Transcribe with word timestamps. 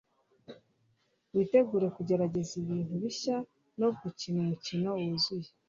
Witegure 1.35 1.87
kugerageza 1.95 2.51
kubintu 2.63 2.93
bishya 3.03 3.37
no 3.79 3.89
gukina 3.99 4.37
umukino 4.43 4.89
wuzuye. 4.99 5.49